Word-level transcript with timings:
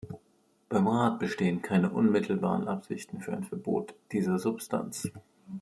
Beim 0.67 0.87
Rat 0.87 1.19
bestehen 1.19 1.61
keine 1.61 1.91
unmittelbaren 1.91 2.67
Absichten 2.67 3.21
für 3.21 3.33
ein 3.33 3.43
Verbot 3.43 3.93
dieser 4.11 4.39
Substanz. 4.39 5.11